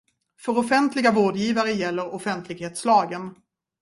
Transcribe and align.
För 0.39 0.57
offentliga 0.57 1.11
vårdgivare 1.11 1.71
gäller 1.71 2.13
offentlighetslagen. 2.13 3.35